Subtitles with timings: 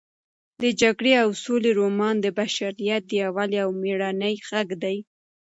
[0.61, 4.97] د جګړې او سولې رومان د بشریت د یووالي او مېړانې غږ دی.